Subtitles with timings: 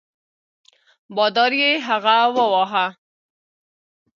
[1.15, 2.85] بادار یې هغه وواهه.